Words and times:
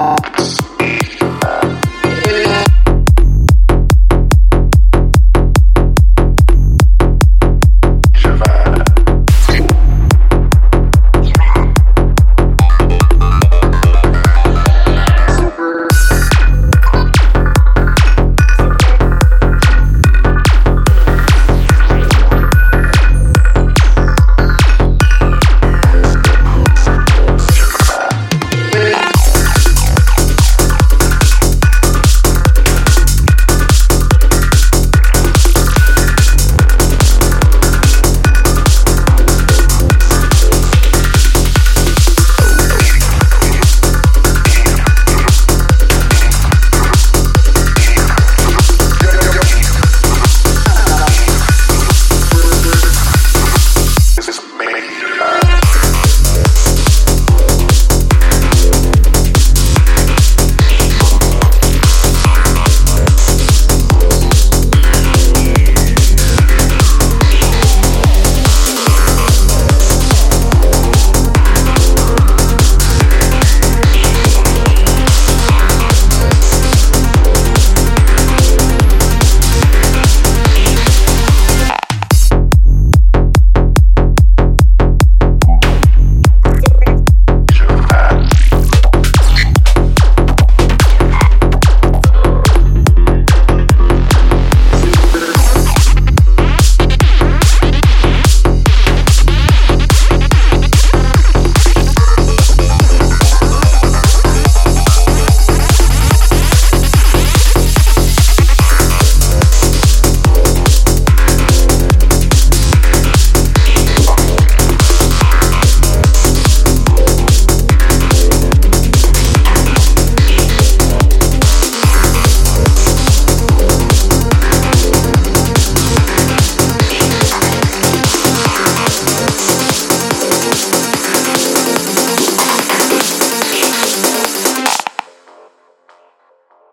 Thanks. 0.00 0.69